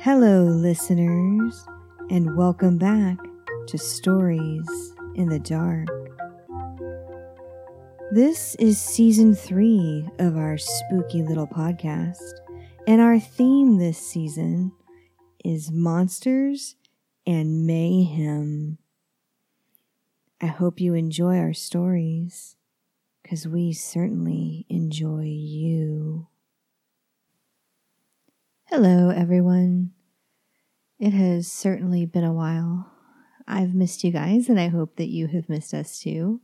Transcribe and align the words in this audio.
Hello, 0.00 0.44
listeners, 0.44 1.66
and 2.08 2.36
welcome 2.36 2.78
back 2.78 3.18
to 3.66 3.76
Stories 3.76 4.94
in 5.16 5.28
the 5.28 5.40
Dark. 5.40 5.88
This 8.12 8.54
is 8.60 8.80
season 8.80 9.34
three 9.34 10.08
of 10.20 10.36
our 10.36 10.56
spooky 10.56 11.24
little 11.24 11.48
podcast, 11.48 12.22
and 12.86 13.00
our 13.00 13.18
theme 13.18 13.78
this 13.78 13.98
season 13.98 14.70
is 15.44 15.72
monsters 15.72 16.76
and 17.26 17.66
mayhem. 17.66 18.78
I 20.40 20.46
hope 20.46 20.80
you 20.80 20.94
enjoy 20.94 21.38
our 21.38 21.52
stories, 21.52 22.54
because 23.24 23.48
we 23.48 23.72
certainly 23.72 24.64
enjoy 24.68 25.24
you. 25.24 26.28
Hello, 28.70 29.08
everyone. 29.08 29.92
It 30.98 31.14
has 31.14 31.50
certainly 31.50 32.04
been 32.04 32.22
a 32.22 32.34
while. 32.34 32.92
I've 33.46 33.74
missed 33.74 34.04
you 34.04 34.12
guys, 34.12 34.50
and 34.50 34.60
I 34.60 34.68
hope 34.68 34.96
that 34.96 35.08
you 35.08 35.26
have 35.28 35.48
missed 35.48 35.72
us 35.72 35.98
too. 35.98 36.42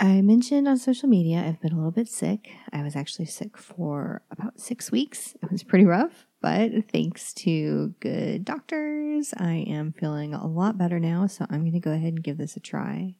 I 0.00 0.20
mentioned 0.20 0.66
on 0.66 0.76
social 0.78 1.08
media 1.08 1.44
I've 1.46 1.60
been 1.60 1.74
a 1.74 1.76
little 1.76 1.92
bit 1.92 2.08
sick. 2.08 2.50
I 2.72 2.82
was 2.82 2.96
actually 2.96 3.26
sick 3.26 3.56
for 3.56 4.22
about 4.32 4.58
six 4.58 4.90
weeks. 4.90 5.36
It 5.40 5.52
was 5.52 5.62
pretty 5.62 5.84
rough, 5.84 6.26
but 6.42 6.72
thanks 6.90 7.32
to 7.34 7.94
good 8.00 8.44
doctors, 8.44 9.32
I 9.36 9.64
am 9.68 9.92
feeling 9.92 10.34
a 10.34 10.44
lot 10.44 10.76
better 10.76 10.98
now. 10.98 11.28
So 11.28 11.46
I'm 11.50 11.60
going 11.60 11.72
to 11.74 11.78
go 11.78 11.92
ahead 11.92 12.14
and 12.14 12.24
give 12.24 12.36
this 12.36 12.56
a 12.56 12.60
try. 12.60 13.14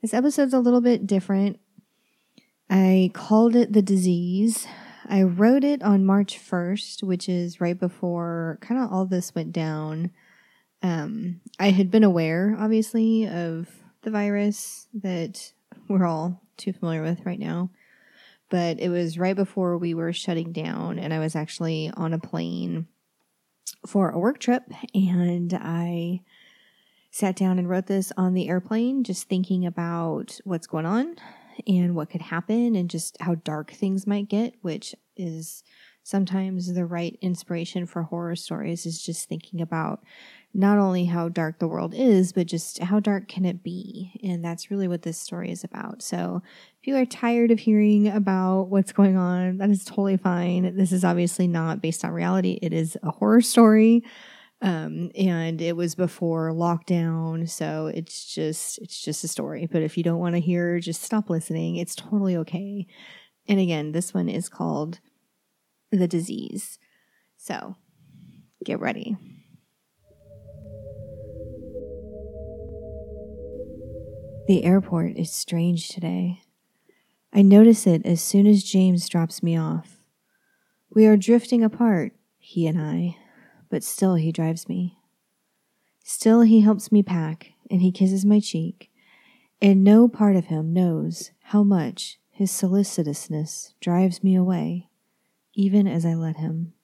This 0.00 0.14
episode's 0.14 0.54
a 0.54 0.60
little 0.60 0.80
bit 0.80 1.08
different. 1.08 1.58
I 2.70 3.10
called 3.14 3.56
it 3.56 3.72
The 3.72 3.82
Disease 3.82 4.68
I 5.08 5.22
wrote 5.22 5.64
it 5.64 5.82
on 5.82 6.04
March 6.04 6.38
1st, 6.38 7.02
which 7.02 7.28
is 7.28 7.60
right 7.60 7.78
before 7.78 8.58
kind 8.60 8.82
of 8.82 8.92
all 8.92 9.06
this 9.06 9.34
went 9.34 9.52
down. 9.52 10.10
Um, 10.82 11.40
I 11.58 11.70
had 11.70 11.90
been 11.90 12.04
aware, 12.04 12.56
obviously, 12.58 13.26
of 13.28 13.68
the 14.02 14.10
virus 14.10 14.88
that 14.94 15.52
we're 15.88 16.06
all 16.06 16.42
too 16.56 16.72
familiar 16.72 17.02
with 17.02 17.24
right 17.24 17.38
now. 17.38 17.70
But 18.48 18.78
it 18.80 18.88
was 18.88 19.18
right 19.18 19.34
before 19.34 19.76
we 19.76 19.94
were 19.94 20.12
shutting 20.12 20.52
down, 20.52 20.98
and 20.98 21.12
I 21.12 21.18
was 21.18 21.34
actually 21.34 21.90
on 21.96 22.12
a 22.12 22.18
plane 22.18 22.86
for 23.86 24.10
a 24.10 24.18
work 24.18 24.38
trip, 24.38 24.62
and 24.94 25.52
I 25.52 26.22
sat 27.10 27.34
down 27.34 27.58
and 27.58 27.68
wrote 27.68 27.86
this 27.86 28.12
on 28.16 28.34
the 28.34 28.48
airplane, 28.48 29.02
just 29.02 29.28
thinking 29.28 29.66
about 29.66 30.38
what's 30.44 30.66
going 30.66 30.86
on 30.86 31.16
and 31.66 31.94
what 31.94 32.10
could 32.10 32.22
happen 32.22 32.74
and 32.74 32.90
just 32.90 33.16
how 33.20 33.36
dark 33.36 33.72
things 33.72 34.06
might 34.06 34.28
get, 34.28 34.54
which 34.62 34.94
is 35.16 35.62
sometimes 36.02 36.72
the 36.72 36.84
right 36.86 37.18
inspiration 37.20 37.84
for 37.84 38.04
horror 38.04 38.36
stories 38.36 38.86
is 38.86 39.02
just 39.02 39.28
thinking 39.28 39.60
about 39.60 40.04
not 40.54 40.78
only 40.78 41.04
how 41.04 41.28
dark 41.28 41.58
the 41.58 41.66
world 41.68 41.92
is, 41.94 42.32
but 42.32 42.46
just 42.46 42.78
how 42.78 43.00
dark 43.00 43.28
can 43.28 43.44
it 43.44 43.62
be? 43.62 44.18
And 44.22 44.44
that's 44.44 44.70
really 44.70 44.88
what 44.88 45.02
this 45.02 45.18
story 45.18 45.50
is 45.50 45.64
about. 45.64 46.02
So 46.02 46.42
if 46.80 46.86
you 46.86 46.96
are 46.96 47.04
tired 47.04 47.50
of 47.50 47.58
hearing 47.58 48.08
about 48.08 48.68
what's 48.68 48.92
going 48.92 49.16
on, 49.16 49.58
that 49.58 49.68
is 49.68 49.84
totally 49.84 50.16
fine. 50.16 50.76
This 50.76 50.92
is 50.92 51.04
obviously 51.04 51.48
not 51.48 51.82
based 51.82 52.04
on 52.04 52.12
reality, 52.12 52.58
it 52.62 52.72
is 52.72 52.96
a 53.02 53.10
horror 53.10 53.40
story. 53.40 54.04
Um, 54.62 55.10
and 55.14 55.60
it 55.60 55.76
was 55.76 55.94
before 55.94 56.50
lockdown, 56.50 57.48
so 57.48 57.88
it's 57.88 58.32
just 58.32 58.78
it's 58.78 59.02
just 59.02 59.22
a 59.22 59.28
story. 59.28 59.68
But 59.70 59.82
if 59.82 59.98
you 59.98 60.02
don't 60.02 60.18
want 60.18 60.34
to 60.34 60.40
hear, 60.40 60.80
just 60.80 61.02
stop 61.02 61.28
listening. 61.28 61.76
It's 61.76 61.94
totally 61.94 62.36
okay. 62.38 62.86
And 63.46 63.60
again, 63.60 63.92
this 63.92 64.14
one 64.14 64.28
is 64.28 64.48
called 64.48 65.00
The 65.92 66.08
Disease. 66.08 66.78
So 67.36 67.76
get 68.64 68.80
ready. 68.80 69.16
The 74.48 74.64
airport 74.64 75.16
is 75.16 75.32
strange 75.32 75.88
today. 75.88 76.40
I 77.32 77.42
notice 77.42 77.86
it 77.86 78.06
as 78.06 78.22
soon 78.22 78.46
as 78.46 78.62
James 78.62 79.08
drops 79.08 79.42
me 79.42 79.58
off. 79.58 79.96
We 80.88 81.04
are 81.06 81.16
drifting 81.16 81.62
apart, 81.62 82.12
he 82.38 82.66
and 82.66 82.80
I, 82.80 83.16
but 83.68 83.82
still 83.82 84.14
he 84.14 84.32
drives 84.32 84.68
me. 84.68 84.98
Still 86.04 86.42
he 86.42 86.60
helps 86.60 86.92
me 86.92 87.02
pack, 87.02 87.52
and 87.70 87.82
he 87.82 87.90
kisses 87.90 88.24
my 88.24 88.38
cheek, 88.38 88.90
and 89.60 89.82
no 89.82 90.06
part 90.08 90.36
of 90.36 90.46
him 90.46 90.72
knows 90.72 91.32
how 91.44 91.62
much 91.62 92.18
his 92.30 92.50
solicitousness 92.50 93.74
drives 93.80 94.22
me 94.22 94.36
away, 94.36 94.88
even 95.54 95.88
as 95.88 96.04
I 96.04 96.14
let 96.14 96.36
him, 96.36 96.74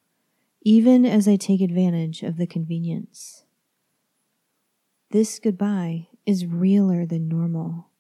even 0.62 1.04
as 1.04 1.28
I 1.28 1.36
take 1.36 1.60
advantage 1.60 2.22
of 2.22 2.36
the 2.36 2.46
convenience. 2.46 3.44
This 5.10 5.38
goodbye 5.38 6.08
is 6.24 6.46
realer 6.46 7.04
than 7.04 7.28
normal, 7.28 7.90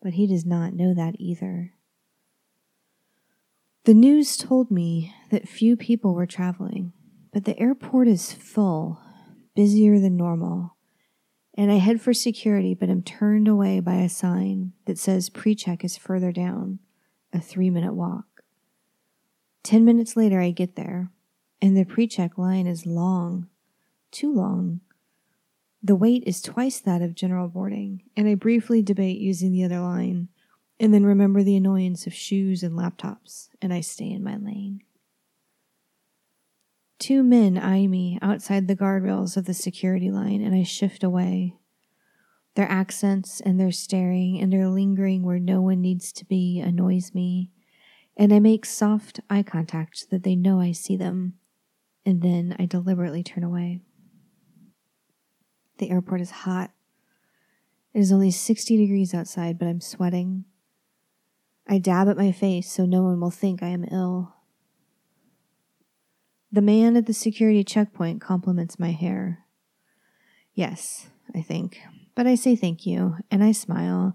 but 0.00 0.14
he 0.14 0.26
does 0.26 0.46
not 0.46 0.72
know 0.72 0.94
that 0.94 1.14
either. 1.18 1.74
The 3.84 3.94
news 3.94 4.36
told 4.36 4.70
me 4.70 5.14
that 5.30 5.48
few 5.48 5.76
people 5.76 6.14
were 6.14 6.26
traveling 6.26 6.92
but 7.32 7.44
the 7.44 7.58
airport 7.58 8.08
is 8.08 8.32
full, 8.32 9.00
busier 9.56 9.98
than 9.98 10.16
normal. 10.16 10.76
And 11.54 11.70
I 11.70 11.76
head 11.76 12.00
for 12.00 12.14
security, 12.14 12.74
but 12.74 12.88
am 12.88 13.02
turned 13.02 13.48
away 13.48 13.80
by 13.80 13.96
a 13.96 14.08
sign 14.08 14.72
that 14.86 14.98
says 14.98 15.28
pre 15.28 15.54
check 15.54 15.84
is 15.84 15.96
further 15.96 16.32
down, 16.32 16.78
a 17.32 17.40
three 17.40 17.70
minute 17.70 17.94
walk. 17.94 18.44
Ten 19.62 19.84
minutes 19.84 20.16
later, 20.16 20.40
I 20.40 20.50
get 20.50 20.76
there, 20.76 21.10
and 21.60 21.76
the 21.76 21.84
pre 21.84 22.06
check 22.06 22.38
line 22.38 22.66
is 22.66 22.86
long, 22.86 23.48
too 24.10 24.32
long. 24.32 24.80
The 25.82 25.96
wait 25.96 26.22
is 26.26 26.40
twice 26.40 26.80
that 26.80 27.02
of 27.02 27.14
general 27.14 27.48
boarding, 27.48 28.02
and 28.16 28.28
I 28.28 28.34
briefly 28.34 28.82
debate 28.82 29.18
using 29.18 29.52
the 29.52 29.64
other 29.64 29.80
line, 29.80 30.28
and 30.78 30.94
then 30.94 31.04
remember 31.04 31.42
the 31.42 31.56
annoyance 31.56 32.06
of 32.06 32.14
shoes 32.14 32.62
and 32.62 32.78
laptops, 32.78 33.48
and 33.60 33.72
I 33.74 33.80
stay 33.80 34.10
in 34.10 34.22
my 34.22 34.36
lane. 34.36 34.82
Two 37.02 37.24
men 37.24 37.58
eye 37.58 37.88
me 37.88 38.16
outside 38.22 38.68
the 38.68 38.76
guardrails 38.76 39.36
of 39.36 39.44
the 39.44 39.54
security 39.54 40.08
line, 40.08 40.40
and 40.40 40.54
I 40.54 40.62
shift 40.62 41.02
away. 41.02 41.56
Their 42.54 42.70
accents 42.70 43.40
and 43.40 43.58
their 43.58 43.72
staring 43.72 44.40
and 44.40 44.52
their 44.52 44.68
lingering 44.68 45.24
where 45.24 45.40
no 45.40 45.60
one 45.60 45.80
needs 45.80 46.12
to 46.12 46.24
be 46.24 46.60
annoys 46.60 47.12
me, 47.12 47.50
and 48.16 48.32
I 48.32 48.38
make 48.38 48.64
soft 48.64 49.18
eye 49.28 49.42
contact 49.42 49.98
so 49.98 50.06
that 50.10 50.22
they 50.22 50.36
know 50.36 50.60
I 50.60 50.70
see 50.70 50.96
them, 50.96 51.34
and 52.06 52.22
then 52.22 52.54
I 52.56 52.66
deliberately 52.66 53.24
turn 53.24 53.42
away. 53.42 53.80
The 55.78 55.90
airport 55.90 56.20
is 56.20 56.30
hot. 56.30 56.70
It 57.92 57.98
is 57.98 58.12
only 58.12 58.30
60 58.30 58.76
degrees 58.76 59.12
outside, 59.12 59.58
but 59.58 59.66
I'm 59.66 59.80
sweating. 59.80 60.44
I 61.66 61.78
dab 61.78 62.08
at 62.08 62.16
my 62.16 62.30
face 62.30 62.70
so 62.70 62.86
no 62.86 63.02
one 63.02 63.18
will 63.18 63.32
think 63.32 63.60
I 63.60 63.70
am 63.70 63.88
ill. 63.90 64.36
The 66.54 66.60
man 66.60 66.96
at 66.96 67.06
the 67.06 67.14
security 67.14 67.64
checkpoint 67.64 68.20
compliments 68.20 68.78
my 68.78 68.90
hair. 68.90 69.46
Yes, 70.52 71.06
I 71.34 71.40
think, 71.40 71.80
but 72.14 72.26
I 72.26 72.34
say 72.34 72.56
thank 72.56 72.84
you, 72.84 73.16
and 73.30 73.42
I 73.42 73.52
smile, 73.52 74.14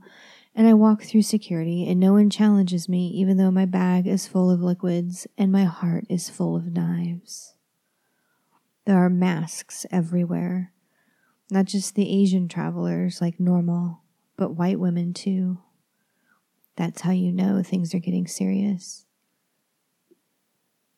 and 0.54 0.68
I 0.68 0.76
walk 0.76 1.02
through 1.02 1.24
security, 1.24 1.90
and 1.90 2.00
no 2.00 2.14
one 2.14 2.30
challenges 2.30 2.88
me, 2.88 3.08
even 3.08 3.38
though 3.38 3.50
my 3.50 3.66
bag 3.66 4.06
is 4.06 4.28
full 4.28 4.52
of 4.52 4.62
liquids 4.62 5.26
and 5.36 5.52
my 5.52 5.64
heart 5.64 6.06
is 6.10 6.30
full 6.30 6.56
of 6.56 6.72
knives. 6.72 7.56
There 8.86 8.98
are 8.98 9.10
masks 9.10 9.88
everywhere, 9.90 10.74
not 11.50 11.66
just 11.66 11.96
the 11.96 12.22
Asian 12.22 12.48
travelers 12.48 13.20
like 13.20 13.40
normal, 13.40 14.04
but 14.36 14.52
white 14.52 14.80
women 14.80 15.12
too. 15.12 15.58
That's 16.76 17.02
how 17.02 17.14
you 17.14 17.32
know 17.32 17.64
things 17.64 17.96
are 17.96 18.00
getting 18.00 18.28
serious. 18.28 19.07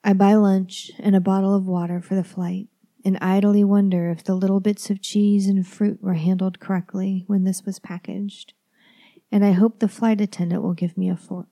I 0.04 0.14
buy 0.14 0.34
lunch 0.36 0.92
and 1.00 1.16
a 1.16 1.22
bottle 1.22 1.56
of 1.56 1.68
water 1.68 2.02
for 2.02 2.16
the 2.16 2.24
flight 2.24 2.68
and 3.04 3.18
idly 3.22 3.64
wonder 3.64 4.10
if 4.10 4.24
the 4.24 4.36
little 4.36 4.60
bits 4.60 4.90
of 4.90 5.02
cheese 5.02 5.48
and 5.48 5.66
fruit 5.66 6.02
were 6.02 6.16
handled 6.16 6.60
correctly 6.60 7.24
when 7.28 7.44
this 7.44 7.64
was 7.66 7.80
packaged, 7.80 8.54
and 9.32 9.46
I 9.46 9.52
hope 9.52 9.80
the 9.80 9.88
flight 9.88 10.20
attendant 10.20 10.64
will 10.64 10.74
give 10.74 10.98
me 10.98 11.10
a 11.10 11.16
fork. 11.16 11.48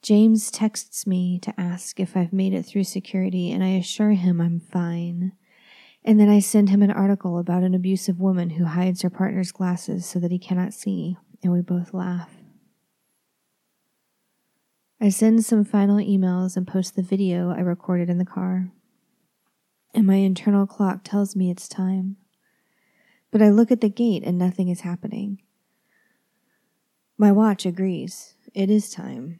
James 0.00 0.50
texts 0.50 1.06
me 1.06 1.38
to 1.40 1.52
ask 1.60 1.98
if 1.98 2.16
I've 2.16 2.32
made 2.32 2.54
it 2.54 2.64
through 2.64 2.84
security, 2.84 3.50
and 3.50 3.62
I 3.64 3.70
assure 3.70 4.12
him 4.12 4.40
I'm 4.40 4.60
fine. 4.60 5.32
And 6.04 6.18
then 6.18 6.28
I 6.28 6.38
send 6.38 6.70
him 6.70 6.82
an 6.82 6.90
article 6.90 7.38
about 7.38 7.64
an 7.64 7.74
abusive 7.74 8.20
woman 8.20 8.50
who 8.50 8.64
hides 8.64 9.02
her 9.02 9.10
partner's 9.10 9.52
glasses 9.52 10.06
so 10.06 10.18
that 10.20 10.30
he 10.30 10.38
cannot 10.38 10.72
see, 10.72 11.16
and 11.42 11.52
we 11.52 11.60
both 11.60 11.92
laugh. 11.92 12.37
I 15.00 15.10
send 15.10 15.44
some 15.44 15.64
final 15.64 15.98
emails 15.98 16.56
and 16.56 16.66
post 16.66 16.96
the 16.96 17.02
video 17.02 17.50
I 17.50 17.60
recorded 17.60 18.10
in 18.10 18.18
the 18.18 18.24
car. 18.24 18.72
And 19.94 20.06
my 20.06 20.16
internal 20.16 20.66
clock 20.66 21.04
tells 21.04 21.36
me 21.36 21.50
it's 21.50 21.68
time. 21.68 22.16
But 23.30 23.40
I 23.40 23.50
look 23.50 23.70
at 23.70 23.80
the 23.80 23.88
gate 23.88 24.24
and 24.24 24.36
nothing 24.36 24.68
is 24.68 24.80
happening. 24.80 25.40
My 27.16 27.30
watch 27.30 27.64
agrees. 27.64 28.34
It 28.54 28.70
is 28.70 28.90
time. 28.90 29.38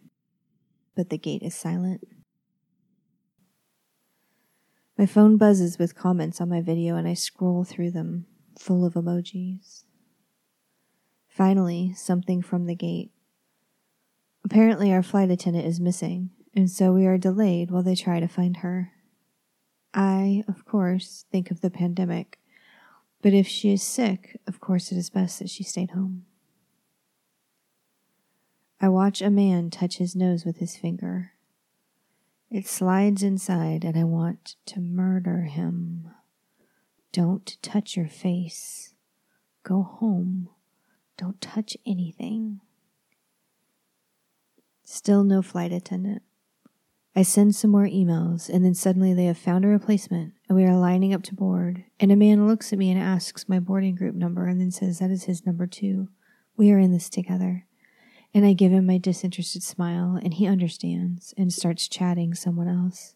But 0.94 1.10
the 1.10 1.19
gate 1.19 1.43
is 1.43 1.56
silent. 1.56 2.06
My 4.96 5.06
phone 5.06 5.37
buzzes 5.37 5.78
with 5.78 5.96
comments 5.96 6.40
on 6.40 6.49
my 6.49 6.61
video 6.61 6.94
and 6.94 7.08
I 7.08 7.14
scroll 7.14 7.64
through 7.64 7.90
them, 7.90 8.26
full 8.58 8.84
of 8.84 8.94
emojis. 8.94 9.84
Finally, 11.28 11.94
something 11.94 12.43
from 12.43 12.66
the 12.66 12.75
gate. 12.75 13.11
Apparently, 14.50 14.91
our 14.91 15.03
flight 15.03 15.31
attendant 15.31 15.67
is 15.67 15.79
missing, 15.79 16.31
and 16.56 16.71
so 16.71 16.91
we 16.91 17.05
are 17.05 17.19
delayed 17.19 17.71
while 17.71 17.83
they 17.83 17.95
try 17.95 18.19
to 18.19 18.27
find 18.27 18.56
her. 18.56 18.93
I, 19.93 20.43
of 20.49 20.65
course, 20.65 21.27
think 21.31 21.50
of 21.50 21.61
the 21.61 21.69
pandemic, 21.69 22.39
but 23.21 23.35
if 23.35 23.47
she 23.47 23.75
is 23.75 23.83
sick, 23.83 24.41
of 24.47 24.59
course 24.59 24.91
it 24.91 24.97
is 24.97 25.11
best 25.11 25.39
that 25.39 25.50
she 25.50 25.62
stayed 25.62 25.91
home. 25.91 26.25
I 28.81 28.89
watch 28.89 29.21
a 29.21 29.29
man 29.29 29.69
touch 29.69 29.99
his 29.99 30.17
nose 30.17 30.47
with 30.47 30.56
his 30.56 30.79
finger. 30.79 31.33
It 32.50 32.67
slides 32.67 33.23
inside, 33.23 33.85
and 33.85 33.99
I 33.99 34.05
want 34.05 34.56
to 34.65 34.81
murder 34.81 35.43
him. 35.43 36.09
Don't 37.12 37.59
touch 37.61 37.99
your 37.99 38.09
face. 38.09 38.95
Go 39.62 39.83
home. 39.83 40.49
Don't 41.19 41.39
touch 41.39 41.77
anything. 41.85 42.62
Still 44.90 45.23
no 45.23 45.43
flight 45.43 45.70
attendant. 45.70 46.23
I 47.14 47.20
send 47.20 47.55
some 47.55 47.70
more 47.70 47.87
emails, 47.87 48.49
and 48.49 48.64
then 48.64 48.73
suddenly 48.73 49.12
they 49.12 49.26
have 49.26 49.37
found 49.37 49.67
a 49.67 49.69
replacement, 49.69 50.32
and 50.49 50.56
we 50.56 50.64
are 50.64 50.75
lining 50.75 51.12
up 51.12 51.23
to 51.25 51.35
board. 51.35 51.85
And 52.00 52.11
a 52.11 52.17
man 52.17 52.49
looks 52.49 52.73
at 52.73 52.79
me 52.79 52.90
and 52.90 52.99
asks 52.99 53.50
my 53.50 53.61
boarding 53.61 53.94
group 53.96 54.14
number, 54.14 54.46
and 54.46 54.58
then 54.58 54.70
says 54.70 54.99
that 54.99 55.11
is 55.11 55.25
his 55.25 55.44
number 55.44 55.67
too. 55.67 56.08
We 56.56 56.73
are 56.73 56.79
in 56.79 56.90
this 56.90 57.11
together. 57.11 57.67
And 58.32 58.46
I 58.46 58.55
give 58.55 58.73
him 58.73 58.87
my 58.87 58.96
disinterested 58.96 59.62
smile, 59.62 60.19
and 60.23 60.32
he 60.32 60.46
understands 60.46 61.35
and 61.37 61.52
starts 61.52 61.87
chatting 61.87 62.32
someone 62.32 62.69
else. 62.69 63.14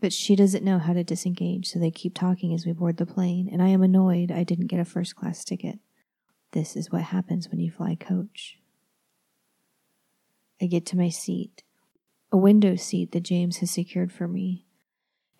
But 0.00 0.12
she 0.12 0.36
doesn't 0.36 0.64
know 0.64 0.78
how 0.78 0.92
to 0.92 1.02
disengage, 1.02 1.66
so 1.66 1.80
they 1.80 1.90
keep 1.90 2.14
talking 2.14 2.54
as 2.54 2.64
we 2.64 2.72
board 2.72 2.98
the 2.98 3.06
plane, 3.06 3.48
and 3.50 3.60
I 3.60 3.70
am 3.70 3.82
annoyed 3.82 4.30
I 4.30 4.44
didn't 4.44 4.68
get 4.68 4.78
a 4.78 4.84
first 4.84 5.16
class 5.16 5.44
ticket. 5.44 5.80
This 6.52 6.76
is 6.76 6.92
what 6.92 7.02
happens 7.02 7.48
when 7.48 7.58
you 7.58 7.72
fly 7.72 7.96
coach. 7.96 8.61
I 10.62 10.66
get 10.66 10.86
to 10.86 10.96
my 10.96 11.08
seat, 11.08 11.64
a 12.30 12.36
window 12.36 12.76
seat 12.76 13.10
that 13.10 13.24
James 13.24 13.56
has 13.58 13.72
secured 13.72 14.12
for 14.12 14.28
me, 14.28 14.64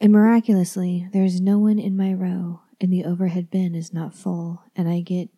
and 0.01 0.13
miraculously, 0.13 1.09
there 1.13 1.23
is 1.23 1.41
no 1.41 1.61
one 1.61 1.79
in 1.79 1.97
my 1.97 2.13
row, 2.13 2.63
and 2.81 2.93
the 2.93 3.05
overhead 3.05 3.49
bin 3.49 3.77
is 3.77 3.93
not 3.93 4.17
full, 4.17 4.65
and 4.75 4.89
I 4.89 5.01
get 5.01 5.29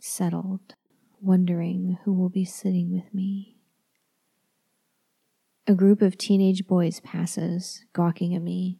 settled 0.00 0.74
wondering 1.20 1.98
who 2.04 2.14
will 2.14 2.30
be 2.30 2.46
sitting 2.46 2.90
with 2.90 3.12
me. 3.12 3.58
A 5.66 5.74
group 5.74 6.00
of 6.00 6.16
teenage 6.16 6.66
boys 6.66 7.00
passes, 7.00 7.84
gawking 7.92 8.34
at 8.34 8.40
me, 8.40 8.78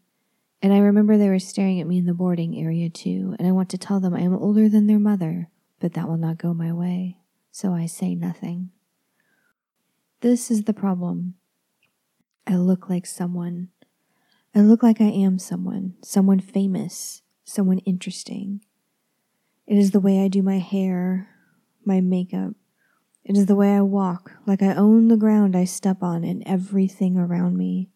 and 0.63 0.73
I 0.73 0.79
remember 0.79 1.19
they 1.19 1.29
were 1.29 1.39
staring 1.39 1.79
at 1.79 1.87
me 1.87 1.99
in 1.99 2.07
the 2.07 2.15
boarding 2.15 2.57
area 2.59 2.89
too, 2.89 3.37
and 3.39 3.47
I 3.47 3.53
want 3.53 3.69
to 3.71 3.79
tell 3.79 4.01
them 4.01 4.15
I 4.15 4.21
am 4.21 4.35
older 4.35 4.71
than 4.71 4.87
their 4.87 4.99
mother, 4.99 5.51
but 5.79 5.93
that 5.93 6.09
will 6.09 6.17
not 6.17 6.39
go 6.39 6.55
my 6.55 6.73
way, 6.73 7.19
so 7.51 7.75
I 7.75 7.85
say 7.85 8.15
nothing. 8.15 8.71
This 10.21 10.51
is 10.51 10.65
the 10.65 10.75
problem. 10.75 11.35
I 12.45 12.57
look 12.57 12.91
like 12.91 13.07
someone. 13.07 13.69
I 14.53 14.63
look 14.63 14.83
like 14.83 15.01
I 15.01 15.05
am 15.05 15.39
someone, 15.39 15.95
someone 16.03 16.41
famous, 16.41 17.23
someone 17.45 17.79
interesting. 17.81 18.65
It 19.69 19.79
is 19.79 19.93
the 19.93 20.01
way 20.01 20.25
I 20.25 20.27
do 20.27 20.43
my 20.43 20.59
hair, 20.59 21.29
my 21.85 22.01
makeup. 22.01 22.55
It 23.23 23.37
is 23.37 23.47
the 23.47 23.55
way 23.55 23.77
I 23.77 23.83
walk, 23.83 24.33
like 24.45 24.61
I 24.61 24.75
own 24.75 25.07
the 25.07 25.17
ground 25.17 25.55
I 25.55 25.63
step 25.65 26.03
on 26.03 26.25
and 26.25 26.43
everything 26.47 27.17
around 27.17 27.57
me. 27.57 27.91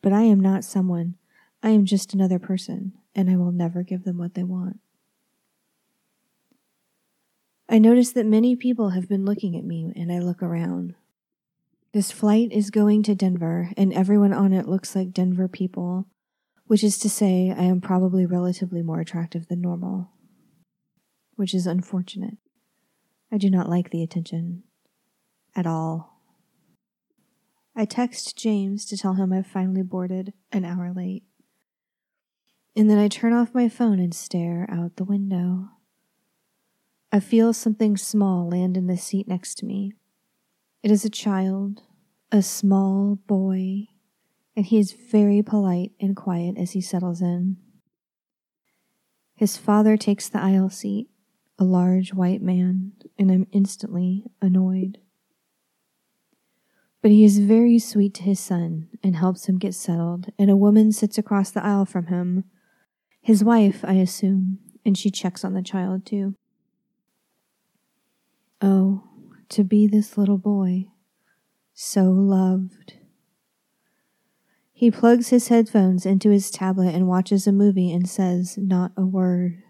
But 0.00 0.14
I 0.14 0.22
am 0.22 0.40
not 0.40 0.64
someone. 0.64 1.16
I 1.62 1.70
am 1.70 1.84
just 1.84 2.14
another 2.14 2.38
person, 2.38 2.94
and 3.14 3.28
I 3.28 3.36
will 3.36 3.52
never 3.52 3.82
give 3.82 4.04
them 4.04 4.16
what 4.16 4.32
they 4.32 4.44
want. 4.44 4.80
I 7.68 7.78
notice 7.78 8.12
that 8.12 8.24
many 8.24 8.56
people 8.56 8.90
have 8.90 9.10
been 9.10 9.26
looking 9.26 9.56
at 9.56 9.64
me, 9.64 9.92
and 9.94 10.10
I 10.10 10.20
look 10.20 10.42
around. 10.42 10.94
This 11.92 12.12
flight 12.12 12.52
is 12.52 12.70
going 12.70 13.02
to 13.04 13.16
Denver, 13.16 13.72
and 13.76 13.92
everyone 13.92 14.32
on 14.32 14.52
it 14.52 14.68
looks 14.68 14.94
like 14.94 15.12
Denver 15.12 15.48
people, 15.48 16.06
which 16.66 16.84
is 16.84 16.98
to 16.98 17.10
say, 17.10 17.50
I 17.50 17.64
am 17.64 17.80
probably 17.80 18.24
relatively 18.24 18.80
more 18.80 19.00
attractive 19.00 19.48
than 19.48 19.60
normal, 19.60 20.12
which 21.34 21.52
is 21.52 21.66
unfortunate. 21.66 22.38
I 23.32 23.38
do 23.38 23.50
not 23.50 23.68
like 23.68 23.90
the 23.90 24.04
attention 24.04 24.62
at 25.56 25.66
all. 25.66 26.20
I 27.74 27.86
text 27.86 28.36
James 28.36 28.84
to 28.86 28.96
tell 28.96 29.14
him 29.14 29.32
I've 29.32 29.46
finally 29.46 29.82
boarded 29.82 30.32
an 30.52 30.64
hour 30.64 30.92
late. 30.92 31.24
And 32.76 32.88
then 32.88 32.98
I 32.98 33.08
turn 33.08 33.32
off 33.32 33.52
my 33.52 33.68
phone 33.68 33.98
and 33.98 34.14
stare 34.14 34.68
out 34.70 34.94
the 34.94 35.04
window. 35.04 35.70
I 37.10 37.18
feel 37.18 37.52
something 37.52 37.96
small 37.96 38.48
land 38.48 38.76
in 38.76 38.86
the 38.86 38.96
seat 38.96 39.26
next 39.26 39.56
to 39.56 39.66
me. 39.66 39.94
It 40.82 40.90
is 40.90 41.04
a 41.04 41.10
child, 41.10 41.82
a 42.32 42.42
small 42.42 43.16
boy, 43.26 43.88
and 44.56 44.64
he 44.64 44.78
is 44.78 44.92
very 44.92 45.42
polite 45.42 45.92
and 46.00 46.16
quiet 46.16 46.56
as 46.56 46.72
he 46.72 46.80
settles 46.80 47.20
in. 47.20 47.58
His 49.36 49.56
father 49.56 49.96
takes 49.96 50.28
the 50.28 50.40
aisle 50.40 50.70
seat 50.70 51.08
a 51.58 51.64
large 51.64 52.14
white 52.14 52.40
man, 52.40 52.92
and 53.18 53.30
I'm 53.30 53.46
instantly 53.52 54.24
annoyed. 54.40 54.98
But 57.02 57.10
he 57.10 57.22
is 57.22 57.38
very 57.38 57.78
sweet 57.78 58.14
to 58.14 58.22
his 58.22 58.40
son 58.40 58.88
and 59.02 59.16
helps 59.16 59.46
him 59.46 59.58
get 59.58 59.74
settled, 59.74 60.32
and 60.38 60.50
a 60.50 60.56
woman 60.56 60.90
sits 60.90 61.18
across 61.18 61.50
the 61.50 61.62
aisle 61.62 61.84
from 61.84 62.06
him. 62.06 62.44
His 63.20 63.44
wife, 63.44 63.84
I 63.84 63.94
assume, 63.94 64.58
and 64.86 64.96
she 64.96 65.10
checks 65.10 65.44
on 65.44 65.52
the 65.52 65.62
child 65.62 66.06
too. 66.06 66.34
Oh, 68.62 69.09
to 69.50 69.64
be 69.64 69.86
this 69.86 70.16
little 70.16 70.38
boy, 70.38 70.86
so 71.74 72.04
loved. 72.04 72.94
He 74.72 74.90
plugs 74.90 75.28
his 75.28 75.48
headphones 75.48 76.06
into 76.06 76.30
his 76.30 76.50
tablet 76.50 76.94
and 76.94 77.06
watches 77.06 77.46
a 77.46 77.52
movie 77.52 77.92
and 77.92 78.08
says 78.08 78.56
not 78.56 78.92
a 78.96 79.04
word. 79.04 79.62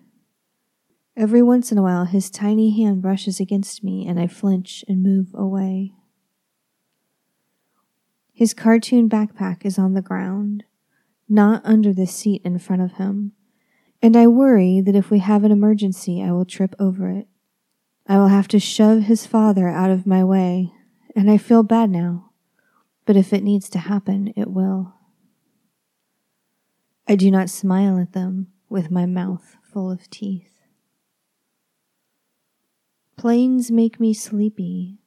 Every 1.16 1.42
once 1.42 1.72
in 1.72 1.78
a 1.78 1.82
while, 1.82 2.04
his 2.04 2.30
tiny 2.30 2.70
hand 2.80 3.02
brushes 3.02 3.40
against 3.40 3.82
me, 3.82 4.06
and 4.06 4.20
I 4.20 4.26
flinch 4.26 4.84
and 4.86 5.02
move 5.02 5.34
away. 5.34 5.92
His 8.32 8.54
cartoon 8.54 9.08
backpack 9.08 9.66
is 9.66 9.78
on 9.78 9.94
the 9.94 10.00
ground, 10.00 10.64
not 11.28 11.60
under 11.64 11.92
the 11.92 12.06
seat 12.06 12.40
in 12.44 12.58
front 12.58 12.82
of 12.82 12.92
him, 12.92 13.32
and 14.00 14.16
I 14.16 14.28
worry 14.28 14.80
that 14.80 14.94
if 14.94 15.10
we 15.10 15.18
have 15.18 15.44
an 15.44 15.52
emergency, 15.52 16.22
I 16.22 16.32
will 16.32 16.46
trip 16.46 16.74
over 16.78 17.10
it. 17.10 17.26
I 18.10 18.18
will 18.18 18.26
have 18.26 18.48
to 18.48 18.58
shove 18.58 19.02
his 19.02 19.24
father 19.24 19.68
out 19.68 19.88
of 19.88 20.04
my 20.04 20.24
way, 20.24 20.72
and 21.14 21.30
I 21.30 21.38
feel 21.38 21.62
bad 21.62 21.90
now, 21.90 22.32
but 23.06 23.14
if 23.14 23.32
it 23.32 23.44
needs 23.44 23.70
to 23.70 23.78
happen, 23.78 24.32
it 24.34 24.50
will. 24.50 24.94
I 27.06 27.14
do 27.14 27.30
not 27.30 27.48
smile 27.48 28.00
at 28.00 28.12
them 28.12 28.48
with 28.68 28.90
my 28.90 29.06
mouth 29.06 29.54
full 29.62 29.92
of 29.92 30.10
teeth. 30.10 30.58
Planes 33.16 33.70
make 33.70 34.00
me 34.00 34.12
sleepy. 34.12 34.98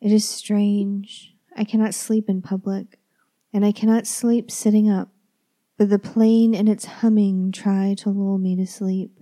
It 0.00 0.10
is 0.10 0.26
strange. 0.26 1.34
I 1.54 1.64
cannot 1.64 1.92
sleep 1.92 2.30
in 2.30 2.40
public, 2.40 2.98
and 3.52 3.66
I 3.66 3.72
cannot 3.72 4.06
sleep 4.06 4.50
sitting 4.50 4.88
up, 4.88 5.10
but 5.76 5.90
the 5.90 5.98
plane 5.98 6.54
and 6.54 6.70
its 6.70 6.86
humming 6.86 7.52
try 7.52 7.92
to 7.98 8.08
lull 8.08 8.38
me 8.38 8.56
to 8.56 8.66
sleep. 8.66 9.20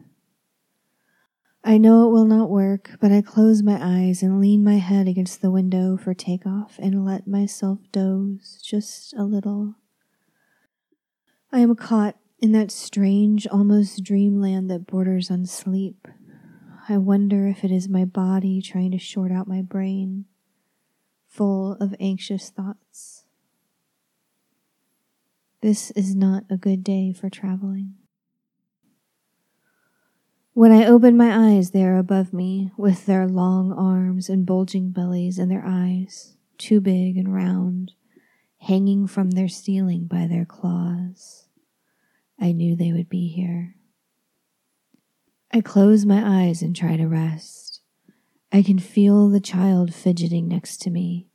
I 1.64 1.78
know 1.78 2.08
it 2.08 2.10
will 2.10 2.24
not 2.24 2.50
work, 2.50 2.96
but 3.00 3.12
I 3.12 3.22
close 3.22 3.62
my 3.62 3.78
eyes 3.80 4.20
and 4.20 4.40
lean 4.40 4.64
my 4.64 4.78
head 4.78 5.06
against 5.06 5.40
the 5.40 5.50
window 5.50 5.96
for 5.96 6.12
takeoff 6.12 6.76
and 6.80 7.04
let 7.04 7.28
myself 7.28 7.78
doze 7.92 8.60
just 8.64 9.14
a 9.14 9.22
little. 9.22 9.76
I 11.52 11.60
am 11.60 11.76
caught 11.76 12.16
in 12.40 12.50
that 12.52 12.72
strange, 12.72 13.46
almost 13.46 14.02
dreamland 14.02 14.68
that 14.70 14.88
borders 14.88 15.30
on 15.30 15.46
sleep. 15.46 16.08
I 16.88 16.96
wonder 16.96 17.46
if 17.46 17.62
it 17.62 17.70
is 17.70 17.88
my 17.88 18.04
body 18.04 18.60
trying 18.60 18.90
to 18.90 18.98
short 18.98 19.30
out 19.30 19.46
my 19.46 19.62
brain, 19.62 20.24
full 21.28 21.74
of 21.74 21.94
anxious 22.00 22.50
thoughts. 22.50 23.24
This 25.60 25.92
is 25.92 26.16
not 26.16 26.42
a 26.50 26.56
good 26.56 26.82
day 26.82 27.12
for 27.12 27.30
traveling. 27.30 27.94
When 30.54 30.70
I 30.70 30.84
open 30.84 31.16
my 31.16 31.54
eyes, 31.54 31.70
they 31.70 31.82
are 31.82 31.96
above 31.96 32.34
me, 32.34 32.72
with 32.76 33.06
their 33.06 33.26
long 33.26 33.72
arms 33.72 34.28
and 34.28 34.44
bulging 34.44 34.90
bellies 34.90 35.38
and 35.38 35.50
their 35.50 35.64
eyes, 35.64 36.36
too 36.58 36.78
big 36.78 37.16
and 37.16 37.32
round, 37.32 37.92
hanging 38.58 39.06
from 39.06 39.30
their 39.30 39.48
ceiling 39.48 40.04
by 40.04 40.26
their 40.26 40.44
claws. 40.44 41.48
I 42.38 42.52
knew 42.52 42.76
they 42.76 42.92
would 42.92 43.08
be 43.08 43.28
here. 43.28 43.76
I 45.50 45.62
close 45.62 46.04
my 46.04 46.44
eyes 46.44 46.60
and 46.60 46.76
try 46.76 46.98
to 46.98 47.08
rest. 47.08 47.80
I 48.52 48.62
can 48.62 48.78
feel 48.78 49.30
the 49.30 49.40
child 49.40 49.94
fidgeting 49.94 50.48
next 50.48 50.82
to 50.82 50.90
me, 50.90 51.28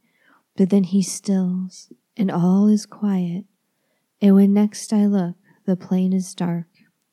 but 0.55 0.69
then 0.69 0.83
he 0.83 1.01
stills 1.01 1.91
and 2.15 2.29
all 2.29 2.67
is 2.67 2.85
quiet. 2.85 3.45
And 4.21 4.35
when 4.35 4.53
next 4.53 4.93
I 4.93 5.07
look, 5.07 5.37
the 5.65 5.75
plane 5.75 6.13
is 6.13 6.35
dark 6.35 6.67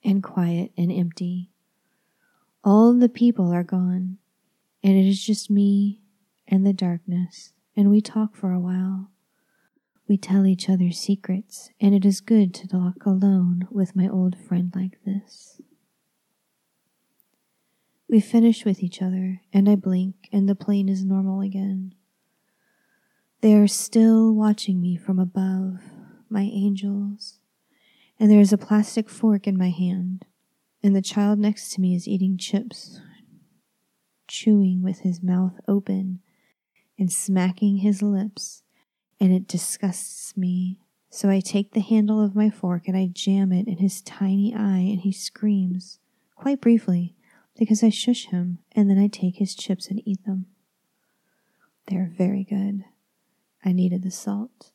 and 0.04 0.22
quiet 0.22 0.70
and 0.76 0.92
empty. 0.92 1.53
All 2.66 2.94
the 2.94 3.10
people 3.10 3.52
are 3.52 3.62
gone, 3.62 4.16
and 4.82 4.96
it 4.96 5.06
is 5.06 5.22
just 5.22 5.50
me 5.50 6.00
and 6.48 6.66
the 6.66 6.72
darkness, 6.72 7.52
and 7.76 7.90
we 7.90 8.00
talk 8.00 8.34
for 8.34 8.52
a 8.52 8.58
while. 8.58 9.10
We 10.08 10.16
tell 10.16 10.46
each 10.46 10.70
other 10.70 10.90
secrets, 10.90 11.68
and 11.78 11.94
it 11.94 12.06
is 12.06 12.22
good 12.22 12.54
to 12.54 12.66
talk 12.66 13.04
alone 13.04 13.68
with 13.70 13.94
my 13.94 14.08
old 14.08 14.38
friend 14.38 14.72
like 14.74 14.98
this. 15.04 15.60
We 18.08 18.18
finish 18.20 18.64
with 18.64 18.82
each 18.82 19.02
other, 19.02 19.42
and 19.52 19.68
I 19.68 19.76
blink, 19.76 20.30
and 20.32 20.48
the 20.48 20.54
plane 20.54 20.88
is 20.88 21.04
normal 21.04 21.42
again. 21.42 21.94
They 23.42 23.52
are 23.56 23.68
still 23.68 24.34
watching 24.34 24.80
me 24.80 24.96
from 24.96 25.18
above, 25.18 25.80
my 26.30 26.48
angels, 26.50 27.40
and 28.18 28.30
there 28.30 28.40
is 28.40 28.54
a 28.54 28.58
plastic 28.58 29.10
fork 29.10 29.46
in 29.46 29.58
my 29.58 29.68
hand, 29.68 30.24
and 30.84 30.94
the 30.94 31.00
child 31.00 31.38
next 31.38 31.72
to 31.72 31.80
me 31.80 31.94
is 31.94 32.06
eating 32.06 32.36
chips, 32.36 33.00
chewing 34.28 34.82
with 34.82 34.98
his 34.98 35.22
mouth 35.22 35.58
open 35.66 36.20
and 36.98 37.10
smacking 37.10 37.78
his 37.78 38.02
lips, 38.02 38.62
and 39.18 39.32
it 39.32 39.48
disgusts 39.48 40.36
me. 40.36 40.78
So 41.08 41.30
I 41.30 41.40
take 41.40 41.72
the 41.72 41.80
handle 41.80 42.22
of 42.22 42.36
my 42.36 42.50
fork 42.50 42.86
and 42.86 42.96
I 42.98 43.08
jam 43.10 43.50
it 43.50 43.66
in 43.66 43.78
his 43.78 44.02
tiny 44.02 44.54
eye, 44.54 44.86
and 44.90 45.00
he 45.00 45.10
screams, 45.10 46.00
quite 46.36 46.60
briefly, 46.60 47.14
because 47.56 47.82
I 47.82 47.88
shush 47.88 48.26
him, 48.26 48.58
and 48.72 48.90
then 48.90 48.98
I 48.98 49.06
take 49.06 49.36
his 49.36 49.54
chips 49.54 49.88
and 49.88 50.06
eat 50.06 50.22
them. 50.26 50.46
They 51.86 51.96
are 51.96 52.12
very 52.14 52.44
good. 52.44 52.84
I 53.64 53.72
needed 53.72 54.02
the 54.02 54.10
salt. 54.10 54.72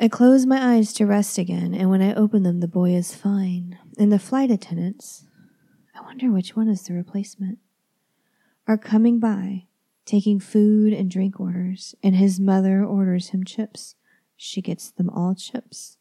I 0.00 0.08
close 0.08 0.44
my 0.44 0.74
eyes 0.74 0.92
to 0.94 1.06
rest 1.06 1.38
again, 1.38 1.74
and 1.74 1.88
when 1.90 2.02
I 2.02 2.14
open 2.14 2.42
them, 2.42 2.60
the 2.60 2.68
boy 2.68 2.94
is 2.94 3.14
fine. 3.14 3.78
And 3.98 4.12
the 4.12 4.18
flight 4.18 4.50
attendants, 4.50 5.26
I 5.94 6.00
wonder 6.02 6.30
which 6.30 6.56
one 6.56 6.68
is 6.68 6.82
the 6.82 6.94
replacement, 6.94 7.58
are 8.66 8.76
coming 8.76 9.20
by, 9.20 9.66
taking 10.04 10.40
food 10.40 10.92
and 10.92 11.10
drink 11.10 11.38
orders, 11.38 11.94
and 12.02 12.16
his 12.16 12.40
mother 12.40 12.84
orders 12.84 13.30
him 13.30 13.44
chips. 13.44 13.94
She 14.36 14.60
gets 14.60 14.90
them 14.90 15.08
all 15.08 15.34
chips 15.34 15.96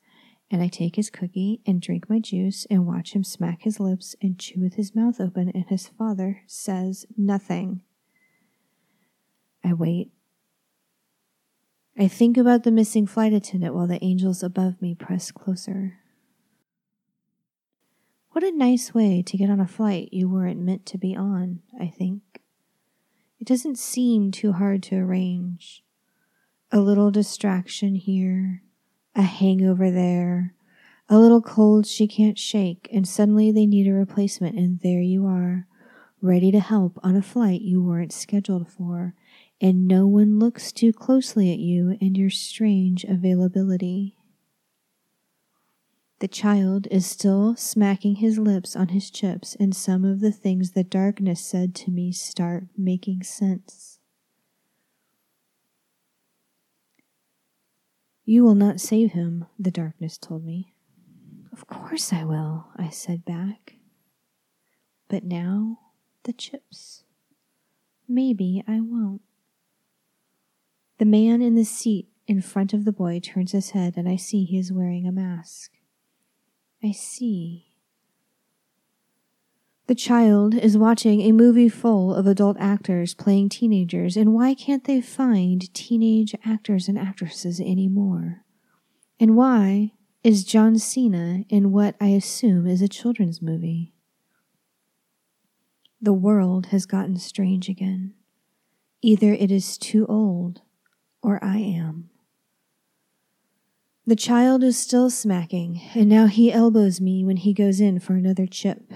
and 0.53 0.61
I 0.61 0.67
take 0.67 0.97
his 0.97 1.09
cookie 1.09 1.61
and 1.65 1.81
drink 1.81 2.07
my 2.07 2.19
juice 2.19 2.67
and 2.69 2.85
watch 2.85 3.13
him 3.13 3.23
smack 3.23 3.63
his 3.63 3.79
lips 3.79 4.15
and 4.21 4.37
chew 4.37 4.61
with 4.61 4.75
his 4.75 4.93
mouth 4.93 5.19
open, 5.19 5.49
and 5.49 5.65
his 5.67 5.87
father 5.87 6.43
says 6.45 7.07
nothing. 7.17 7.81
I 9.63 9.73
wait. 9.73 10.11
I 12.03 12.09
think 12.09 12.35
about 12.35 12.63
the 12.63 12.71
missing 12.71 13.07
flight 13.07 13.31
attendant 13.31 13.73
while 13.73 13.87
the 13.87 14.03
angels 14.03 14.43
above 14.43 14.81
me 14.81 14.93
press 14.93 15.31
closer. 15.31 15.99
What 18.31 18.43
a 18.43 18.51
nice 18.51 18.93
way 18.93 19.23
to 19.25 19.37
get 19.37 19.49
on 19.49 19.61
a 19.61 19.67
flight 19.67 20.09
you 20.11 20.27
weren't 20.27 20.59
meant 20.59 20.85
to 20.87 20.97
be 20.97 21.15
on, 21.15 21.61
I 21.79 21.87
think. 21.87 22.41
It 23.39 23.47
doesn't 23.47 23.77
seem 23.77 24.31
too 24.31 24.51
hard 24.51 24.83
to 24.83 24.97
arrange. 24.97 25.81
A 26.73 26.81
little 26.81 27.09
distraction 27.09 27.95
here, 27.95 28.63
a 29.15 29.21
hangover 29.21 29.89
there, 29.89 30.55
a 31.07 31.17
little 31.17 31.41
cold 31.41 31.87
she 31.87 32.05
can't 32.05 32.37
shake, 32.37 32.89
and 32.91 33.07
suddenly 33.07 33.49
they 33.49 33.65
need 33.65 33.87
a 33.87 33.93
replacement, 33.93 34.57
and 34.57 34.81
there 34.81 34.99
you 34.99 35.25
are, 35.25 35.67
ready 36.21 36.51
to 36.51 36.59
help 36.59 36.99
on 37.01 37.15
a 37.15 37.21
flight 37.21 37.61
you 37.61 37.81
weren't 37.81 38.11
scheduled 38.11 38.69
for, 38.69 39.15
and 39.63 39.87
no 39.87 40.05
one 40.05 40.39
looks 40.39 40.73
too 40.73 40.91
closely 40.91 41.49
at 41.49 41.57
you 41.57 41.97
and 42.01 42.17
your 42.17 42.29
strange 42.29 43.05
availability. 43.05 44.17
The 46.19 46.27
child 46.27 46.85
is 46.91 47.05
still 47.05 47.55
smacking 47.55 48.15
his 48.15 48.37
lips 48.37 48.75
on 48.75 48.89
his 48.89 49.09
chips, 49.09 49.55
and 49.57 49.73
some 49.73 50.03
of 50.03 50.19
the 50.19 50.33
things 50.33 50.71
the 50.71 50.83
darkness 50.83 51.39
said 51.39 51.75
to 51.75 51.91
me 51.91 52.11
start 52.11 52.65
making 52.77 53.23
sense. 53.23 53.99
You 58.25 58.43
will 58.43 58.55
not 58.55 58.81
save 58.81 59.13
him, 59.13 59.45
the 59.57 59.71
darkness 59.71 60.17
told 60.17 60.43
me. 60.43 60.73
Of 61.53 61.67
course 61.67 62.11
I 62.11 62.25
will, 62.25 62.67
I 62.75 62.89
said 62.89 63.23
back. 63.23 63.75
But 65.07 65.23
now, 65.23 65.79
the 66.23 66.33
chips. 66.33 67.03
Maybe 68.09 68.61
I 68.67 68.81
won't. 68.81 69.21
The 70.99 71.05
man 71.05 71.41
in 71.41 71.55
the 71.55 71.65
seat 71.65 72.07
in 72.27 72.41
front 72.41 72.73
of 72.73 72.85
the 72.85 72.91
boy 72.91 73.19
turns 73.19 73.51
his 73.51 73.71
head, 73.71 73.95
and 73.97 74.07
I 74.07 74.15
see 74.15 74.45
he 74.45 74.57
is 74.57 74.71
wearing 74.71 75.07
a 75.07 75.11
mask. 75.11 75.71
I 76.83 76.91
see 76.91 77.73
the 79.85 79.95
child 79.95 80.55
is 80.55 80.77
watching 80.77 81.21
a 81.21 81.33
movie 81.33 81.67
full 81.67 82.15
of 82.15 82.25
adult 82.25 82.55
actors 82.57 83.13
playing 83.13 83.49
teenagers, 83.49 84.15
and 84.15 84.33
why 84.33 84.53
can't 84.53 84.85
they 84.85 85.01
find 85.01 85.71
teenage 85.73 86.33
actors 86.45 86.87
and 86.87 86.97
actresses 86.97 87.59
anymore? 87.59 88.45
And 89.19 89.35
why 89.35 89.91
is 90.23 90.45
John 90.45 90.79
Cena 90.79 91.43
in 91.49 91.71
what 91.71 91.95
I 91.99 92.07
assume 92.07 92.65
is 92.65 92.81
a 92.81 92.87
children's 92.87 93.41
movie? 93.41 93.93
The 96.01 96.13
world 96.13 96.67
has 96.67 96.85
gotten 96.87 97.17
strange 97.17 97.69
again. 97.69 98.15
Either 99.03 99.33
it 99.33 99.51
is 99.51 99.77
too 99.77 100.07
old, 100.07 100.62
or 101.23 101.43
I 101.43 101.57
am. 101.57 102.09
The 104.05 104.15
child 104.17 104.63
is 104.63 104.77
still 104.77 105.09
smacking, 105.09 105.81
and 105.95 106.09
now 106.09 106.27
he 106.27 106.51
elbows 106.51 106.99
me 106.99 107.23
when 107.23 107.37
he 107.37 107.53
goes 107.53 107.79
in 107.79 107.99
for 107.99 108.13
another 108.13 108.45
chip. 108.45 108.91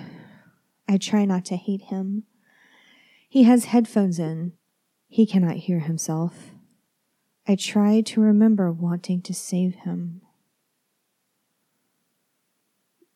I 0.88 0.98
try 0.98 1.24
not 1.24 1.46
to 1.46 1.56
hate 1.56 1.84
him. 1.84 2.24
He 3.30 3.44
has 3.44 3.66
headphones 3.66 4.20
in. 4.20 4.52
He 5.08 5.26
cannot 5.26 5.56
hear 5.56 5.80
himself. 5.80 6.52
I 7.48 7.56
try 7.56 8.02
to 8.02 8.20
remember 8.20 8.70
wanting 8.72 9.22
to 9.22 9.34
save 9.34 9.76
him. 9.76 10.22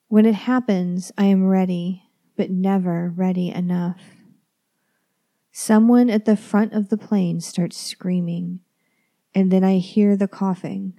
When 0.07 0.25
it 0.25 0.35
happens, 0.35 1.11
I 1.17 1.25
am 1.25 1.45
ready, 1.45 2.03
but 2.37 2.49
never 2.49 3.13
ready 3.13 3.49
enough. 3.49 4.01
Someone 5.51 6.09
at 6.09 6.23
the 6.23 6.37
front 6.37 6.71
of 6.71 6.87
the 6.87 6.97
plane 6.97 7.41
starts 7.41 7.77
screaming, 7.77 8.61
and 9.33 9.51
then 9.51 9.63
I 9.63 9.77
hear 9.77 10.15
the 10.15 10.27
coughing. 10.27 10.93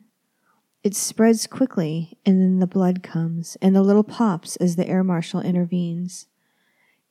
It 0.83 0.97
spreads 0.97 1.47
quickly, 1.47 2.19
and 2.27 2.41
then 2.41 2.59
the 2.59 2.67
blood 2.67 3.03
comes, 3.03 3.57
and 3.63 3.75
the 3.75 3.83
little 3.83 4.03
pops 4.03 4.57
as 4.57 4.77
the 4.77 4.89
air 4.89 5.05
marshal 5.05 5.41
intervenes. 5.41 6.27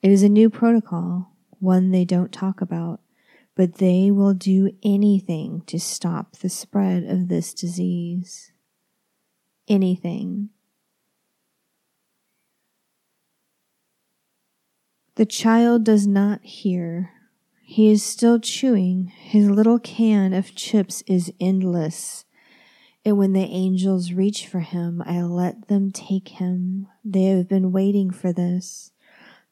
It 0.02 0.10
is 0.10 0.22
a 0.22 0.28
new 0.28 0.50
protocol, 0.50 1.36
one 1.58 1.90
they 1.90 2.04
don't 2.04 2.32
talk 2.32 2.60
about, 2.60 3.00
but 3.54 3.76
they 3.76 4.10
will 4.10 4.34
do 4.34 4.72
anything 4.82 5.62
to 5.66 5.78
stop 5.78 6.36
the 6.36 6.48
spread 6.48 7.04
of 7.04 7.28
this 7.28 7.54
disease. 7.54 8.52
Anything. 9.68 10.50
The 15.14 15.26
child 15.26 15.84
does 15.84 16.06
not 16.06 16.42
hear. 16.42 17.10
He 17.72 17.90
is 17.90 18.02
still 18.02 18.38
chewing. 18.38 19.06
His 19.06 19.48
little 19.48 19.78
can 19.78 20.34
of 20.34 20.54
chips 20.54 21.02
is 21.06 21.32
endless. 21.40 22.26
And 23.02 23.16
when 23.16 23.32
the 23.32 23.44
angels 23.46 24.12
reach 24.12 24.46
for 24.46 24.60
him, 24.60 25.02
I 25.06 25.22
let 25.22 25.68
them 25.68 25.90
take 25.90 26.28
him. 26.28 26.88
They 27.02 27.24
have 27.28 27.48
been 27.48 27.72
waiting 27.72 28.10
for 28.10 28.30
this. 28.30 28.92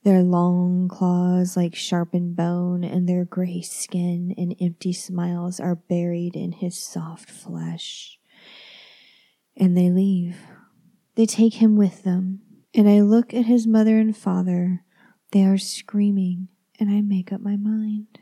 Their 0.05 0.23
long 0.23 0.87
claws 0.87 1.57
like 1.57 1.75
sharpened 1.75 2.37
bone, 2.37 2.85
and 2.85 3.09
their 3.09 3.25
gray 3.25 3.63
skin 3.63 4.35
and 4.37 4.55
empty 4.61 4.93
smiles 4.93 5.59
are 5.59 5.75
buried 5.75 6.37
in 6.37 6.53
his 6.53 6.77
soft 6.77 7.31
flesh. 7.31 8.19
And 9.57 9.75
they 9.75 9.89
leave. 9.89 10.37
They 11.15 11.25
take 11.25 11.55
him 11.55 11.75
with 11.75 12.03
them, 12.03 12.43
and 12.75 12.87
I 12.87 13.01
look 13.01 13.33
at 13.33 13.47
his 13.47 13.67
mother 13.67 13.99
and 13.99 14.15
father. 14.15 14.85
They 15.33 15.43
are 15.47 15.57
screaming, 15.57 16.49
and 16.81 16.91
I 16.91 17.03
make 17.03 17.33
up 17.33 17.43
my 17.43 17.57
mind. 17.57 18.21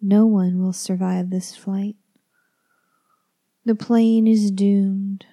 No 0.00 0.26
one 0.26 0.62
will 0.62 0.72
survive 0.72 1.30
this 1.30 1.56
flight. 1.56 1.96
The 3.64 3.74
plane 3.74 4.26
is 4.26 4.50
doomed, 4.50 5.26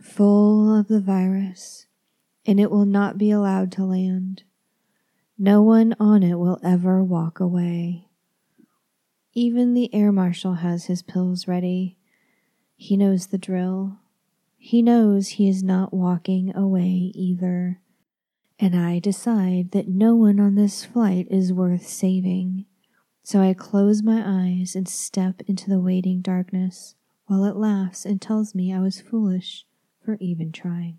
full 0.00 0.74
of 0.74 0.88
the 0.88 1.00
virus, 1.00 1.86
and 2.46 2.60
it 2.60 2.70
will 2.70 2.86
not 2.86 3.18
be 3.18 3.30
allowed 3.30 3.72
to 3.72 3.84
land. 3.84 4.44
No 5.38 5.62
one 5.62 5.96
on 5.98 6.22
it 6.22 6.38
will 6.38 6.60
ever 6.62 7.02
walk 7.02 7.40
away. 7.40 8.08
Even 9.32 9.74
the 9.74 9.92
air 9.92 10.12
marshal 10.12 10.54
has 10.54 10.84
his 10.84 11.02
pills 11.02 11.48
ready. 11.48 11.98
He 12.76 12.96
knows 12.96 13.26
the 13.26 13.38
drill. 13.38 13.98
He 14.56 14.80
knows 14.80 15.28
he 15.28 15.48
is 15.48 15.62
not 15.62 15.92
walking 15.92 16.54
away 16.54 17.12
either. 17.14 17.80
And 18.58 18.76
I 18.76 18.98
decide 18.98 19.72
that 19.72 19.88
no 19.88 20.14
one 20.14 20.38
on 20.38 20.54
this 20.54 20.84
flight 20.84 21.26
is 21.30 21.52
worth 21.52 21.86
saving. 21.86 22.66
So 23.22 23.40
I 23.40 23.54
close 23.54 24.02
my 24.02 24.22
eyes 24.24 24.76
and 24.76 24.88
step 24.88 25.40
into 25.46 25.68
the 25.68 25.80
waiting 25.80 26.20
darkness 26.20 26.94
while 27.26 27.44
it 27.44 27.56
laughs 27.56 28.04
and 28.04 28.20
tells 28.20 28.54
me 28.54 28.72
I 28.72 28.80
was 28.80 29.00
foolish 29.00 29.66
for 30.04 30.16
even 30.20 30.52
trying. 30.52 30.98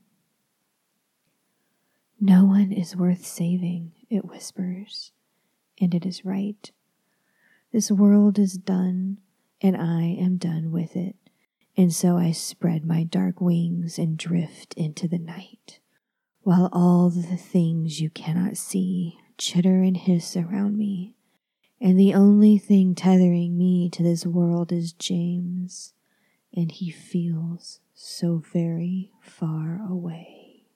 No 2.20 2.46
one 2.46 2.72
is 2.72 2.96
worth 2.96 3.26
saving, 3.26 3.92
it 4.10 4.26
whispers, 4.26 5.12
and 5.80 5.94
it 5.94 6.06
is 6.06 6.26
right. 6.26 6.72
This 7.72 7.92
world 7.92 8.40
is 8.40 8.58
done, 8.58 9.18
and 9.62 9.76
I 9.78 10.04
am 10.04 10.38
done 10.38 10.72
with 10.72 10.96
it, 10.96 11.16
and 11.78 11.94
so 11.94 12.18
I 12.18 12.32
spread 12.32 12.86
my 12.86 13.04
dark 13.04 13.42
wings 13.42 14.00
and 14.00 14.18
drift 14.18 14.74
into 14.76 15.08
the 15.08 15.20
night, 15.20 15.80
while 16.46 16.70
all 16.72 17.10
the 17.10 17.36
things 17.36 18.00
you 18.00 18.08
cannot 18.12 18.56
see 18.56 19.18
chitter 19.36 19.82
and 19.82 19.98
hiss 19.98 20.38
around 20.38 20.78
me, 20.78 21.16
and 21.82 22.00
the 22.00 22.14
only 22.14 22.56
thing 22.60 22.94
tethering 22.94 23.58
me 23.58 23.90
to 23.90 24.04
this 24.04 24.28
world 24.28 24.72
is 24.72 24.94
James, 24.94 25.96
and 26.56 26.72
he 26.72 26.92
feels 26.92 27.80
so 27.96 28.44
very 28.54 29.12
far 29.20 29.82
away. 29.90 30.68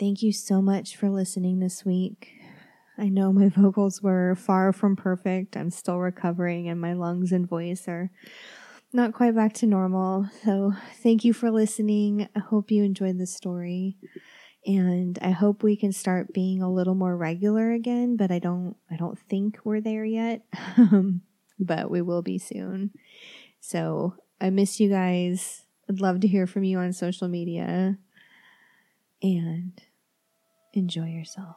Thank 0.00 0.20
you 0.20 0.32
so 0.32 0.60
much 0.60 0.96
for 0.96 1.08
listening 1.08 1.60
this 1.60 1.84
week. 1.84 2.32
I 2.98 3.08
know 3.08 3.32
my 3.32 3.48
vocals 3.56 4.02
were 4.02 4.34
far 4.34 4.72
from 4.72 4.96
perfect. 4.96 5.56
I'm 5.56 5.70
still 5.70 5.98
recovering, 5.98 6.68
and 6.68 6.80
my 6.80 6.94
lungs 6.94 7.30
and 7.30 7.48
voice 7.48 7.86
are 7.86 8.10
not 8.92 9.12
quite 9.12 9.34
back 9.34 9.52
to 9.54 9.66
normal. 9.66 10.28
So, 10.44 10.72
thank 11.02 11.24
you 11.24 11.32
for 11.32 11.50
listening. 11.50 12.28
I 12.34 12.40
hope 12.40 12.70
you 12.70 12.82
enjoyed 12.82 13.18
the 13.18 13.26
story. 13.26 13.96
And 14.66 15.18
I 15.22 15.30
hope 15.30 15.62
we 15.62 15.76
can 15.76 15.92
start 15.92 16.34
being 16.34 16.60
a 16.60 16.70
little 16.70 16.94
more 16.94 17.16
regular 17.16 17.72
again, 17.72 18.16
but 18.16 18.30
I 18.30 18.38
don't 18.38 18.76
I 18.90 18.96
don't 18.96 19.18
think 19.18 19.58
we're 19.64 19.80
there 19.80 20.04
yet. 20.04 20.42
but 21.58 21.90
we 21.90 22.02
will 22.02 22.22
be 22.22 22.38
soon. 22.38 22.90
So, 23.60 24.14
I 24.40 24.50
miss 24.50 24.80
you 24.80 24.88
guys. 24.88 25.64
I'd 25.88 26.00
love 26.00 26.20
to 26.20 26.28
hear 26.28 26.46
from 26.46 26.64
you 26.64 26.78
on 26.78 26.92
social 26.92 27.28
media. 27.28 27.98
And 29.22 29.80
enjoy 30.72 31.06
yourself. 31.06 31.56